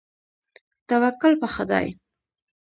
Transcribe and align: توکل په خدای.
توکل 0.87 1.33
په 1.41 1.47
خدای. 1.55 1.87